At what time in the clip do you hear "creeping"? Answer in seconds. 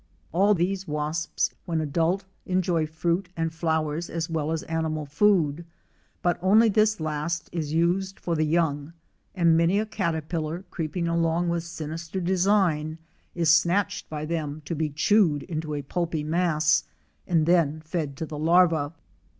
10.71-11.07